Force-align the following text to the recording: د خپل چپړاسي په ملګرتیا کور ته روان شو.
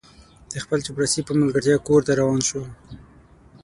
د 0.51 0.53
خپل 0.63 0.79
چپړاسي 0.85 1.21
په 1.25 1.33
ملګرتیا 1.41 1.77
کور 1.87 2.01
ته 2.07 2.11
روان 2.21 2.41
شو. 2.49 2.61